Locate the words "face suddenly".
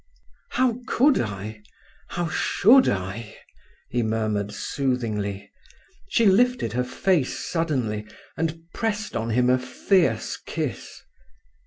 6.83-8.07